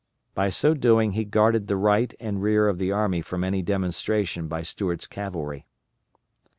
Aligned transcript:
By 0.33 0.49
so 0.49 0.73
doing 0.73 1.11
he 1.11 1.23
guarded 1.25 1.67
the 1.67 1.75
right 1.77 2.11
and 2.19 2.41
rear 2.41 2.67
of 2.67 2.79
the 2.79 2.91
army 2.91 3.21
from 3.21 3.43
any 3.43 3.61
demonstration 3.61 4.47
by 4.47 4.63
Stuart's 4.63 5.05
cavalry. 5.05 5.67